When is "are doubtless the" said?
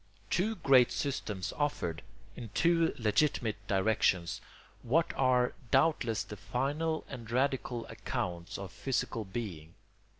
5.15-6.37